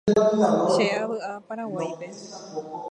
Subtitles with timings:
[0.73, 2.07] Che avy'a Paraguáipe.